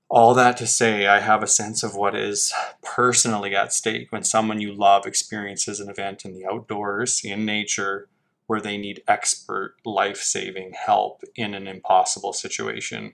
all 0.09 0.33
that 0.35 0.57
to 0.57 0.67
say, 0.67 1.07
I 1.07 1.21
have 1.21 1.43
a 1.43 1.47
sense 1.47 1.83
of 1.83 1.95
what 1.95 2.17
is 2.17 2.53
personally 2.83 3.55
at 3.55 3.73
stake 3.73 4.11
when 4.11 4.25
someone 4.25 4.61
you 4.61 4.73
love 4.73 5.07
experiences 5.07 5.81
an 5.81 5.91
event 5.91 6.25
in 6.25 6.33
the 6.33 6.47
outdoors, 6.47 7.21
in 7.23 7.45
nature, 7.45 8.09
where 8.47 8.61
they 8.61 8.79
need 8.79 9.03
expert 9.07 9.75
life 9.85 10.23
saving 10.23 10.73
help 10.73 11.23
in 11.35 11.55
an 11.55 11.69
impossible 11.69 12.33
situation 12.33 13.13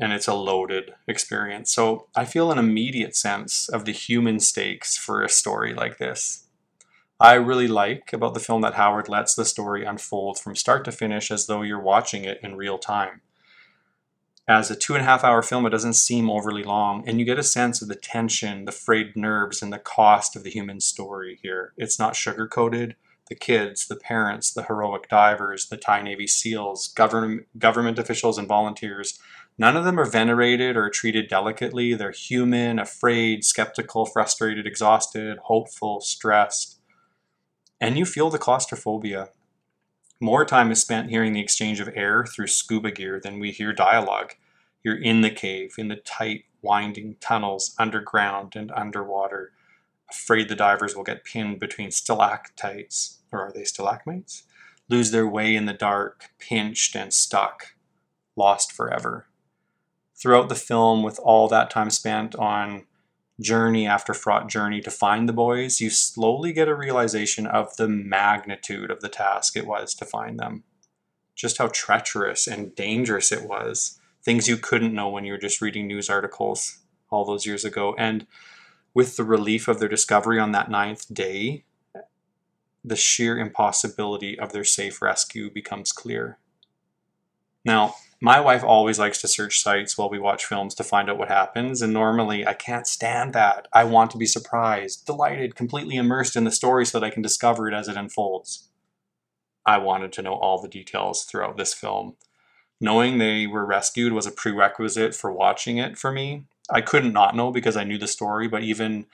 and 0.00 0.12
it's 0.12 0.28
a 0.28 0.34
loaded 0.34 0.94
experience. 1.06 1.72
So 1.72 2.08
I 2.14 2.24
feel 2.24 2.50
an 2.50 2.58
immediate 2.58 3.14
sense 3.14 3.68
of 3.68 3.84
the 3.84 3.92
human 3.92 4.40
stakes 4.40 4.96
for 4.96 5.22
a 5.22 5.28
story 5.28 5.74
like 5.74 5.98
this. 5.98 6.46
I 7.20 7.34
really 7.34 7.68
like 7.68 8.12
about 8.12 8.34
the 8.34 8.40
film 8.40 8.62
that 8.62 8.74
Howard 8.74 9.08
lets 9.08 9.34
the 9.34 9.44
story 9.44 9.84
unfold 9.84 10.38
from 10.40 10.56
start 10.56 10.84
to 10.86 10.92
finish 10.92 11.30
as 11.30 11.46
though 11.46 11.62
you're 11.62 11.80
watching 11.80 12.24
it 12.24 12.40
in 12.42 12.56
real 12.56 12.78
time. 12.78 13.20
As 14.48 14.72
a 14.72 14.76
two 14.76 14.94
and 14.94 15.02
a 15.02 15.06
half 15.06 15.22
hour 15.22 15.40
film, 15.40 15.64
it 15.64 15.70
doesn't 15.70 15.92
seem 15.92 16.28
overly 16.28 16.64
long, 16.64 17.04
and 17.06 17.20
you 17.20 17.24
get 17.24 17.38
a 17.38 17.44
sense 17.44 17.80
of 17.80 17.86
the 17.86 17.94
tension, 17.94 18.64
the 18.64 18.72
frayed 18.72 19.14
nerves, 19.14 19.62
and 19.62 19.72
the 19.72 19.78
cost 19.78 20.34
of 20.34 20.42
the 20.42 20.50
human 20.50 20.80
story 20.80 21.38
here. 21.42 21.74
It's 21.76 21.98
not 21.98 22.16
sugar 22.16 22.48
coated. 22.48 22.96
The 23.28 23.36
kids, 23.36 23.86
the 23.86 23.96
parents, 23.96 24.52
the 24.52 24.64
heroic 24.64 25.08
divers, 25.08 25.68
the 25.68 25.76
Thai 25.76 26.02
Navy 26.02 26.26
SEALs, 26.26 26.88
government, 26.88 27.46
government 27.56 28.00
officials, 28.00 28.36
and 28.36 28.48
volunteers 28.48 29.20
None 29.58 29.76
of 29.76 29.84
them 29.84 30.00
are 30.00 30.06
venerated 30.06 30.76
or 30.76 30.88
treated 30.88 31.28
delicately. 31.28 31.94
They're 31.94 32.10
human, 32.10 32.78
afraid, 32.78 33.44
skeptical, 33.44 34.06
frustrated, 34.06 34.66
exhausted, 34.66 35.38
hopeful, 35.44 36.00
stressed. 36.00 36.80
And 37.80 37.98
you 37.98 38.04
feel 38.06 38.30
the 38.30 38.38
claustrophobia. 38.38 39.28
More 40.20 40.44
time 40.44 40.70
is 40.70 40.80
spent 40.80 41.10
hearing 41.10 41.32
the 41.32 41.40
exchange 41.40 41.80
of 41.80 41.90
air 41.94 42.24
through 42.24 42.46
scuba 42.46 42.92
gear 42.92 43.20
than 43.22 43.38
we 43.38 43.50
hear 43.50 43.72
dialogue. 43.72 44.34
You're 44.82 45.00
in 45.00 45.20
the 45.20 45.30
cave, 45.30 45.74
in 45.76 45.88
the 45.88 45.96
tight, 45.96 46.44
winding 46.62 47.16
tunnels 47.20 47.74
underground 47.78 48.54
and 48.56 48.70
underwater, 48.72 49.52
afraid 50.08 50.48
the 50.48 50.54
divers 50.54 50.94
will 50.94 51.02
get 51.02 51.24
pinned 51.24 51.58
between 51.58 51.90
stalactites, 51.90 53.18
or 53.32 53.40
are 53.40 53.52
they 53.52 53.64
stalagmites? 53.64 54.44
Lose 54.88 55.10
their 55.10 55.26
way 55.26 55.56
in 55.56 55.66
the 55.66 55.72
dark, 55.72 56.30
pinched 56.38 56.94
and 56.94 57.12
stuck, 57.12 57.74
lost 58.36 58.72
forever 58.72 59.26
throughout 60.22 60.48
the 60.48 60.54
film, 60.54 61.02
with 61.02 61.18
all 61.18 61.48
that 61.48 61.68
time 61.68 61.90
spent 61.90 62.36
on 62.36 62.84
journey 63.40 63.88
after 63.88 64.14
fraught 64.14 64.48
journey 64.48 64.80
to 64.80 64.90
find 64.90 65.28
the 65.28 65.32
boys, 65.32 65.80
you 65.80 65.90
slowly 65.90 66.52
get 66.52 66.68
a 66.68 66.74
realization 66.76 67.44
of 67.44 67.74
the 67.76 67.88
magnitude 67.88 68.88
of 68.88 69.00
the 69.00 69.08
task 69.08 69.56
it 69.56 69.66
was 69.66 69.94
to 69.94 70.04
find 70.04 70.38
them. 70.38 70.62
Just 71.34 71.58
how 71.58 71.68
treacherous 71.72 72.46
and 72.46 72.72
dangerous 72.76 73.32
it 73.32 73.48
was. 73.48 73.98
Things 74.22 74.48
you 74.48 74.56
couldn't 74.56 74.94
know 74.94 75.08
when 75.08 75.24
you 75.24 75.32
were 75.32 75.38
just 75.38 75.60
reading 75.60 75.88
news 75.88 76.08
articles 76.08 76.78
all 77.10 77.24
those 77.24 77.44
years 77.44 77.64
ago. 77.64 77.96
And 77.98 78.28
with 78.94 79.16
the 79.16 79.24
relief 79.24 79.66
of 79.66 79.80
their 79.80 79.88
discovery 79.88 80.38
on 80.38 80.52
that 80.52 80.70
ninth 80.70 81.12
day, 81.12 81.64
the 82.84 82.94
sheer 82.94 83.38
impossibility 83.38 84.38
of 84.38 84.52
their 84.52 84.64
safe 84.64 85.02
rescue 85.02 85.50
becomes 85.50 85.90
clear. 85.90 86.38
Now, 87.64 87.94
my 88.24 88.38
wife 88.38 88.62
always 88.62 89.00
likes 89.00 89.20
to 89.20 89.26
search 89.26 89.60
sites 89.60 89.98
while 89.98 90.08
we 90.08 90.20
watch 90.20 90.46
films 90.46 90.76
to 90.76 90.84
find 90.84 91.10
out 91.10 91.18
what 91.18 91.26
happens, 91.26 91.82
and 91.82 91.92
normally 91.92 92.46
I 92.46 92.54
can't 92.54 92.86
stand 92.86 93.32
that. 93.32 93.66
I 93.72 93.82
want 93.82 94.12
to 94.12 94.16
be 94.16 94.26
surprised, 94.26 95.04
delighted, 95.06 95.56
completely 95.56 95.96
immersed 95.96 96.36
in 96.36 96.44
the 96.44 96.52
story 96.52 96.86
so 96.86 97.00
that 97.00 97.06
I 97.06 97.10
can 97.10 97.20
discover 97.20 97.66
it 97.66 97.74
as 97.74 97.88
it 97.88 97.96
unfolds. 97.96 98.68
I 99.66 99.78
wanted 99.78 100.12
to 100.12 100.22
know 100.22 100.34
all 100.34 100.62
the 100.62 100.68
details 100.68 101.24
throughout 101.24 101.56
this 101.56 101.74
film. 101.74 102.14
Knowing 102.80 103.18
they 103.18 103.48
were 103.48 103.66
rescued 103.66 104.12
was 104.12 104.26
a 104.26 104.30
prerequisite 104.30 105.16
for 105.16 105.32
watching 105.32 105.78
it 105.78 105.98
for 105.98 106.12
me. 106.12 106.44
I 106.70 106.80
couldn't 106.80 107.12
not 107.12 107.34
know 107.34 107.50
because 107.50 107.76
I 107.76 107.82
knew 107.82 107.98
the 107.98 108.06
story, 108.06 108.46
but 108.46 108.62
even 108.62 109.06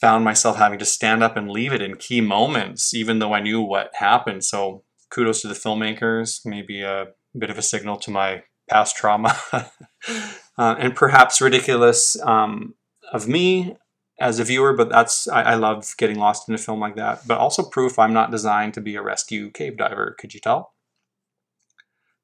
found 0.00 0.24
myself 0.24 0.56
having 0.56 0.78
to 0.78 0.86
stand 0.86 1.22
up 1.22 1.36
and 1.36 1.50
leave 1.50 1.74
it 1.74 1.82
in 1.82 1.96
key 1.96 2.22
moments, 2.22 2.94
even 2.94 3.18
though 3.18 3.34
I 3.34 3.42
knew 3.42 3.60
what 3.60 3.96
happened. 3.96 4.42
So 4.42 4.84
kudos 5.10 5.42
to 5.42 5.48
the 5.48 5.54
filmmakers. 5.54 6.46
Maybe 6.46 6.80
a 6.80 7.08
bit 7.38 7.50
of 7.50 7.58
a 7.58 7.62
signal 7.62 7.96
to 7.96 8.10
my 8.10 8.42
past 8.68 8.96
trauma 8.96 9.36
uh, 9.52 10.76
and 10.78 10.94
perhaps 10.94 11.40
ridiculous 11.40 12.20
um, 12.22 12.74
of 13.12 13.28
me 13.28 13.76
as 14.20 14.38
a 14.38 14.44
viewer, 14.44 14.72
but 14.72 14.88
that's 14.88 15.26
I, 15.28 15.42
I, 15.42 15.54
love 15.54 15.94
getting 15.98 16.18
lost 16.18 16.48
in 16.48 16.54
a 16.54 16.58
film 16.58 16.80
like 16.80 16.96
that. 16.96 17.26
But 17.26 17.38
also 17.38 17.62
proof 17.62 17.98
I'm 17.98 18.12
not 18.12 18.30
designed 18.30 18.74
to 18.74 18.80
be 18.80 18.94
a 18.94 19.02
rescue 19.02 19.50
cave 19.50 19.76
diver. 19.76 20.14
Could 20.18 20.32
you 20.32 20.40
tell? 20.40 20.72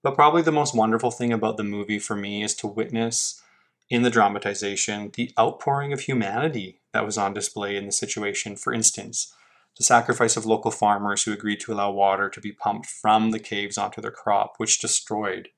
But 0.03 0.15
probably 0.15 0.43
the 0.43 0.53
most 0.53 0.77
wonderful 0.77 1.11
thing 1.11 1.33
about 1.33 1.57
the 1.57 1.65
movie 1.65 1.99
for 1.99 2.15
me 2.15 2.43
is 2.43 2.55
to 2.57 2.69
witness 2.69 3.43
in 3.91 4.03
the 4.03 4.11
dramatization 4.11 5.11
the 5.15 5.33
outpouring 5.39 5.93
of 5.93 6.01
humanity 6.01 6.81
that 6.93 7.05
was 7.05 7.19
on 7.19 7.35
display 7.35 7.77
in 7.77 7.87
the 7.87 7.93
situation. 7.93 8.55
For 8.55 8.73
instance, 8.73 9.35
the 9.79 9.85
sacrifice 9.85 10.37
of 10.37 10.45
local 10.45 10.73
farmers 10.73 11.23
who 11.23 11.33
agreed 11.33 11.61
to 11.61 11.73
allow 11.73 11.91
water 11.91 12.29
to 12.29 12.41
be 12.41 12.53
pumped 12.53 12.87
from 12.87 13.31
the 13.31 13.39
caves 13.39 13.79
onto 13.79 14.01
their 14.01 14.11
crop, 14.11 14.55
which 14.59 14.81
destroyed 14.81 15.51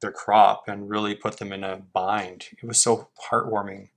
their 0.00 0.10
crop 0.10 0.64
and 0.66 0.90
really 0.90 1.14
put 1.14 1.38
them 1.38 1.52
in 1.52 1.62
a 1.62 1.76
bind. 1.76 2.48
It 2.60 2.66
was 2.66 2.82
so 2.82 3.08
heartwarming. 3.30 3.90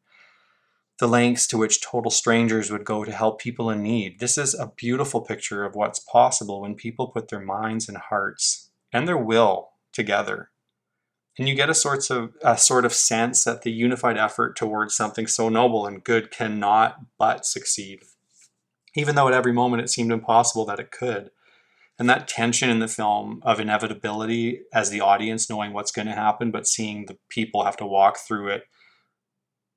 The 1.00 1.08
lengths 1.08 1.48
to 1.48 1.58
which 1.58 1.82
total 1.82 2.12
strangers 2.12 2.72
would 2.72 2.86
go 2.86 3.04
to 3.04 3.12
help 3.12 3.42
people 3.42 3.72
in 3.72 3.82
need. 3.82 4.20
This 4.20 4.38
is 4.38 4.54
a 4.54 4.72
beautiful 4.76 5.22
picture 5.22 5.66
of 5.66 5.76
what's 5.76 6.00
possible 6.00 6.62
when 6.62 6.76
people 6.76 7.08
put 7.08 7.30
their 7.30 7.40
minds 7.40 7.90
and 7.90 7.98
hearts 7.98 8.70
and 8.94 9.08
their 9.08 9.18
will 9.18 9.70
together. 9.94 10.52
And 11.40 11.48
you 11.48 11.56
get 11.56 11.70
a 11.70 11.76
sort 11.76 12.10
of 12.10 12.34
a 12.42 12.58
sort 12.58 12.84
of 12.86 12.94
sense 12.94 13.44
that 13.44 13.62
the 13.62 13.72
unified 13.72 14.18
effort 14.18 14.56
towards 14.56 14.96
something 14.96 15.28
so 15.28 15.50
noble 15.50 15.86
and 15.86 16.04
good 16.04 16.32
cannot 16.32 17.00
but 17.20 17.46
succeed 17.46 18.02
even 18.98 19.14
though 19.16 19.28
at 19.28 19.34
every 19.34 19.54
moment 19.54 19.84
it 19.84 19.90
seemed 19.90 20.12
impossible 20.12 20.66
that 20.66 20.80
it 20.80 20.92
could. 20.92 21.30
And 22.00 22.10
that 22.10 22.28
tension 22.28 22.70
in 22.70 22.80
the 22.80 22.88
film 22.88 23.40
of 23.44 23.60
inevitability 23.60 24.62
as 24.74 24.90
the 24.90 25.02
audience 25.02 25.50
knowing 25.50 25.72
what's 25.72 25.92
going 25.92 26.08
to 26.08 26.14
happen, 26.14 26.52
but 26.52 26.68
seeing 26.68 27.06
the 27.06 27.18
people 27.30 27.64
have 27.64 27.78
to 27.78 27.86
walk 27.86 28.18
through 28.18 28.50
it 28.50 28.64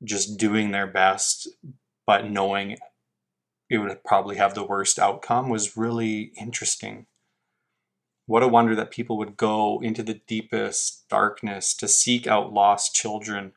just 0.03 0.39
doing 0.39 0.71
their 0.71 0.87
best, 0.87 1.49
but 2.07 2.31
knowing 2.31 2.79
it 3.69 3.79
would 3.79 4.03
probably 4.05 4.37
have 4.37 4.55
the 4.55 4.65
worst 4.65 4.99
outcome 4.99 5.51
was 5.51 5.77
really 5.77 6.33
interesting. 6.41 7.07
What 8.27 8.43
a 8.43 8.49
wonder 8.49 8.75
that 8.75 8.91
people 8.91 9.19
would 9.19 9.37
go 9.37 9.81
into 9.83 10.03
the 10.03 10.21
deepest 10.27 11.07
darkness 11.11 11.75
to 11.75 11.89
seek 11.89 12.27
out 12.27 12.55
lost 12.55 12.95
children. 12.95 13.53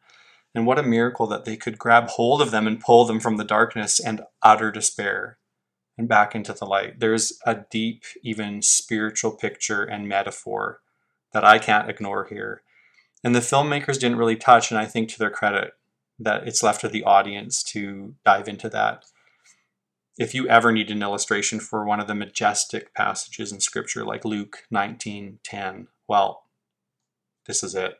And 0.53 0.67
what 0.67 0.79
a 0.79 0.83
miracle 0.83 1.27
that 1.27 1.45
they 1.45 1.55
could 1.55 1.77
grab 1.77 2.09
hold 2.09 2.41
of 2.41 2.51
them 2.51 2.67
and 2.67 2.81
pull 2.81 3.05
them 3.05 3.21
from 3.21 3.37
the 3.37 3.45
darkness 3.45 3.99
and 3.99 4.21
utter 4.41 4.71
despair 4.71 5.37
and 5.97 6.07
back 6.07 6.33
into 6.35 6.53
the 6.53 6.65
light. 6.65 6.99
There's 6.99 7.39
a 7.45 7.63
deep, 7.69 8.03
even 8.23 8.61
spiritual 8.61 9.31
picture 9.31 9.83
and 9.83 10.07
metaphor 10.07 10.81
that 11.33 11.43
I 11.43 11.59
can't 11.59 11.89
ignore 11.89 12.25
here. 12.25 12.63
And 13.23 13.33
the 13.33 13.39
filmmakers 13.39 13.99
didn't 13.99 14.17
really 14.17 14.35
touch, 14.35 14.71
and 14.71 14.79
I 14.79 14.85
think 14.85 15.09
to 15.09 15.19
their 15.19 15.29
credit, 15.29 15.71
that 16.19 16.47
it's 16.47 16.63
left 16.63 16.81
to 16.81 16.89
the 16.89 17.03
audience 17.03 17.63
to 17.63 18.15
dive 18.25 18.47
into 18.47 18.69
that. 18.69 19.05
If 20.17 20.35
you 20.35 20.47
ever 20.47 20.71
need 20.71 20.91
an 20.91 21.01
illustration 21.01 21.59
for 21.59 21.85
one 21.85 21.99
of 21.99 22.07
the 22.07 22.15
majestic 22.15 22.93
passages 22.93 23.51
in 23.51 23.59
scripture 23.59 24.05
like 24.05 24.25
Luke 24.25 24.63
19:10, 24.71 25.87
well, 26.07 26.43
this 27.47 27.63
is 27.63 27.73
it. 27.73 27.95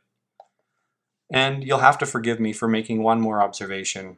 And 1.32 1.64
you'll 1.64 1.80
have 1.80 1.98
to 2.00 2.06
forgive 2.06 2.40
me 2.40 2.54
for 2.54 2.68
making 2.68 3.02
one 3.02 3.20
more 3.20 3.42
observation. 3.42 4.18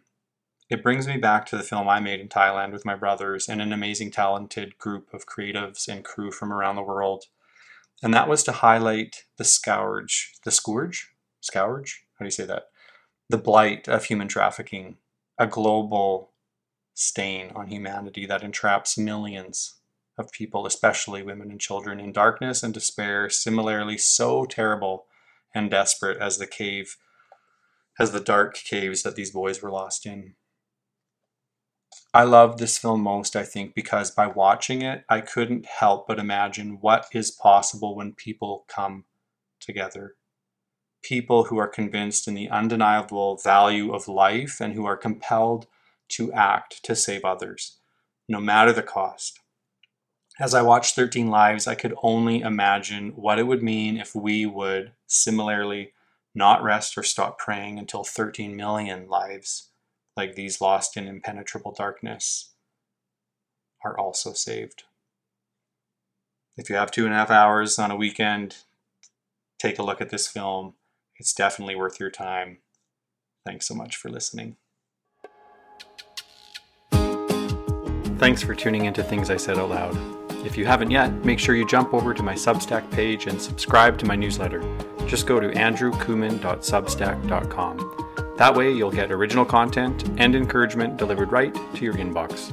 It 0.67 0.81
brings 0.81 1.07
me 1.07 1.17
back 1.17 1.45
to 1.47 1.57
the 1.57 1.63
film 1.63 1.87
I 1.87 1.99
made 1.99 2.19
in 2.19 2.27
Thailand 2.27 2.71
with 2.71 2.85
my 2.85 2.95
brothers 2.95 3.47
and 3.47 3.61
an 3.61 3.71
amazing, 3.71 4.09
talented 4.09 4.79
group 4.79 5.13
of 5.13 5.27
creatives 5.27 5.87
and 5.87 6.03
crew 6.03 6.31
from 6.31 6.51
around 6.51 6.75
the 6.75 6.81
world. 6.81 7.25
And 8.01 8.11
that 8.15 8.27
was 8.27 8.43
to 8.43 8.51
highlight 8.51 9.25
the 9.37 9.43
scourge, 9.43 10.33
the 10.43 10.49
scourge? 10.49 11.11
Scourge? 11.39 12.05
How 12.17 12.23
do 12.23 12.27
you 12.27 12.31
say 12.31 12.45
that? 12.45 12.69
The 13.29 13.37
blight 13.37 13.87
of 13.87 14.05
human 14.05 14.27
trafficking, 14.27 14.97
a 15.37 15.45
global 15.45 16.31
stain 16.95 17.51
on 17.55 17.67
humanity 17.67 18.25
that 18.25 18.43
entraps 18.43 18.97
millions 18.97 19.75
of 20.17 20.31
people, 20.31 20.65
especially 20.65 21.21
women 21.21 21.51
and 21.51 21.61
children, 21.61 21.99
in 21.99 22.11
darkness 22.11 22.63
and 22.63 22.73
despair, 22.73 23.29
similarly 23.29 23.99
so 23.99 24.45
terrible 24.45 25.05
and 25.53 25.69
desperate 25.69 26.17
as 26.19 26.39
the 26.39 26.47
cave, 26.47 26.97
as 27.99 28.11
the 28.11 28.19
dark 28.19 28.55
caves 28.55 29.03
that 29.03 29.15
these 29.15 29.31
boys 29.31 29.61
were 29.61 29.71
lost 29.71 30.07
in. 30.07 30.33
I 32.15 32.23
love 32.23 32.59
this 32.59 32.77
film 32.77 33.01
most, 33.01 33.35
I 33.35 33.43
think, 33.43 33.75
because 33.75 34.09
by 34.09 34.27
watching 34.27 34.81
it, 34.81 35.03
I 35.09 35.19
couldn't 35.19 35.65
help 35.65 36.07
but 36.07 36.17
imagine 36.17 36.77
what 36.79 37.09
is 37.11 37.29
possible 37.29 37.93
when 37.93 38.13
people 38.13 38.63
come 38.69 39.03
together. 39.59 40.15
People 41.03 41.43
who 41.43 41.57
are 41.57 41.67
convinced 41.67 42.25
in 42.25 42.33
the 42.33 42.49
undeniable 42.49 43.35
value 43.43 43.93
of 43.93 44.07
life 44.07 44.61
and 44.61 44.73
who 44.73 44.85
are 44.85 44.95
compelled 44.95 45.67
to 46.11 46.31
act 46.31 46.81
to 46.85 46.95
save 46.95 47.25
others, 47.25 47.79
no 48.29 48.39
matter 48.39 48.71
the 48.71 48.81
cost. 48.81 49.41
As 50.39 50.53
I 50.53 50.61
watched 50.61 50.95
13 50.95 51.29
Lives, 51.29 51.67
I 51.67 51.75
could 51.75 51.95
only 52.01 52.39
imagine 52.39 53.09
what 53.17 53.39
it 53.39 53.43
would 53.43 53.61
mean 53.61 53.97
if 53.97 54.15
we 54.15 54.45
would 54.45 54.93
similarly 55.05 55.91
not 56.33 56.63
rest 56.63 56.97
or 56.97 57.03
stop 57.03 57.37
praying 57.37 57.77
until 57.77 58.05
13 58.05 58.55
million 58.55 59.09
lives, 59.09 59.71
like 60.15 60.35
these 60.35 60.61
lost 60.61 60.97
in 60.97 61.07
impenetrable 61.07 61.71
darkness, 61.71 62.53
are 63.83 63.97
also 63.97 64.33
saved. 64.33 64.83
If 66.57 66.69
you 66.69 66.75
have 66.77 66.91
two 66.91 67.05
and 67.05 67.13
a 67.13 67.17
half 67.17 67.29
hours 67.29 67.77
on 67.77 67.91
a 67.91 67.95
weekend, 67.95 68.57
take 69.59 69.77
a 69.77 69.83
look 69.83 70.01
at 70.01 70.09
this 70.09 70.27
film. 70.27 70.73
It's 71.17 71.33
definitely 71.33 71.75
worth 71.75 71.99
your 71.99 72.09
time. 72.09 72.59
Thanks 73.45 73.67
so 73.67 73.75
much 73.75 73.97
for 73.97 74.09
listening. 74.09 74.55
Thanks 78.17 78.41
for 78.41 78.55
tuning 78.55 78.85
into 78.85 79.03
Things 79.03 79.29
I 79.29 79.35
Said 79.35 79.59
Out 79.59 79.69
Loud. 79.69 79.97
If 80.45 80.57
you 80.57 80.65
haven't 80.65 80.91
yet, 80.91 81.11
make 81.25 81.39
sure 81.39 81.55
you 81.55 81.67
jump 81.67 81.93
over 81.93 82.13
to 82.13 82.23
my 82.23 82.33
Substack 82.33 82.89
page 82.91 83.27
and 83.27 83.41
subscribe 83.41 83.97
to 83.99 84.05
my 84.05 84.15
newsletter. 84.15 84.61
Just 85.07 85.27
go 85.27 85.39
to 85.39 85.49
andrewkumin.substack.com. 85.49 88.04
That 88.37 88.53
way, 88.53 88.71
you'll 88.73 88.91
get 88.91 89.11
original 89.11 89.45
content 89.45 90.03
and 90.17 90.35
encouragement 90.35 90.97
delivered 90.97 91.31
right 91.31 91.53
to 91.53 91.85
your 91.85 91.93
inbox. 91.93 92.51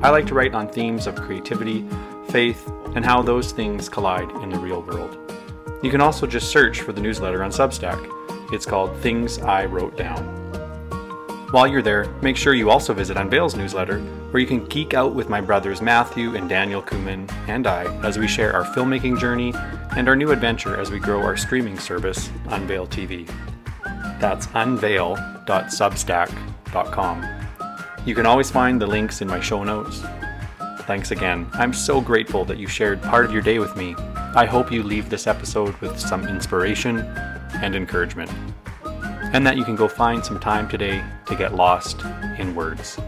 I 0.00 0.10
like 0.10 0.26
to 0.26 0.34
write 0.34 0.54
on 0.54 0.68
themes 0.68 1.08
of 1.08 1.16
creativity, 1.16 1.88
faith, 2.28 2.70
and 2.94 3.04
how 3.04 3.20
those 3.20 3.50
things 3.50 3.88
collide 3.88 4.30
in 4.42 4.50
the 4.50 4.58
real 4.58 4.82
world. 4.82 5.18
You 5.82 5.90
can 5.90 6.00
also 6.00 6.26
just 6.26 6.52
search 6.52 6.82
for 6.82 6.92
the 6.92 7.00
newsletter 7.00 7.42
on 7.42 7.50
Substack. 7.50 8.08
It's 8.52 8.64
called 8.64 8.96
Things 8.98 9.38
I 9.40 9.64
Wrote 9.64 9.96
Down. 9.96 10.24
While 11.50 11.66
you're 11.66 11.82
there, 11.82 12.04
make 12.22 12.36
sure 12.36 12.54
you 12.54 12.70
also 12.70 12.94
visit 12.94 13.16
Unveil's 13.16 13.56
newsletter, 13.56 14.00
where 14.30 14.40
you 14.40 14.46
can 14.46 14.64
geek 14.66 14.94
out 14.94 15.14
with 15.14 15.28
my 15.28 15.40
brothers 15.40 15.82
Matthew 15.82 16.36
and 16.36 16.48
Daniel 16.48 16.82
Kumin 16.82 17.30
and 17.48 17.66
I 17.66 17.84
as 18.04 18.18
we 18.18 18.28
share 18.28 18.52
our 18.52 18.64
filmmaking 18.64 19.18
journey 19.18 19.52
and 19.96 20.08
our 20.08 20.16
new 20.16 20.30
adventure 20.30 20.80
as 20.80 20.90
we 20.90 21.00
grow 21.00 21.22
our 21.22 21.36
streaming 21.36 21.78
service, 21.78 22.30
Unveil 22.46 22.86
TV. 22.86 23.28
That's 24.24 24.48
unveil.substack.com. 24.54 27.28
You 28.06 28.14
can 28.14 28.24
always 28.24 28.50
find 28.50 28.80
the 28.80 28.86
links 28.86 29.20
in 29.20 29.28
my 29.28 29.38
show 29.38 29.62
notes. 29.64 30.02
Thanks 30.86 31.10
again. 31.10 31.46
I'm 31.52 31.74
so 31.74 32.00
grateful 32.00 32.46
that 32.46 32.56
you 32.56 32.66
shared 32.66 33.02
part 33.02 33.26
of 33.26 33.32
your 33.32 33.42
day 33.42 33.58
with 33.58 33.76
me. 33.76 33.94
I 34.34 34.46
hope 34.46 34.72
you 34.72 34.82
leave 34.82 35.10
this 35.10 35.26
episode 35.26 35.76
with 35.82 36.00
some 36.00 36.26
inspiration 36.26 37.00
and 37.62 37.76
encouragement 37.76 38.30
and 39.34 39.46
that 39.46 39.58
you 39.58 39.64
can 39.64 39.76
go 39.76 39.88
find 39.88 40.24
some 40.24 40.40
time 40.40 40.70
today 40.70 41.04
to 41.26 41.36
get 41.36 41.54
lost 41.54 42.02
in 42.38 42.54
words. 42.54 42.98